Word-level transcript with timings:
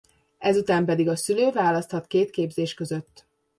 Ezután 0.37 0.85
pedig 0.85 1.09
a 1.09 1.15
szülő 1.15 1.51
választhat 1.51 2.07
két 2.07 2.29
képzés 2.29 2.73
között. 2.73 3.25